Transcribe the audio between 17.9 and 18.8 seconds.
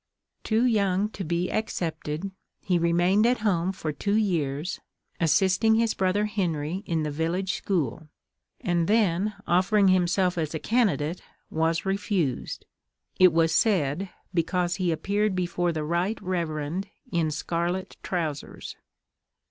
trousers!